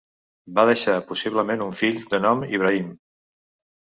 [0.59, 2.89] Va deixar possiblement un fill de nom Ibrahim.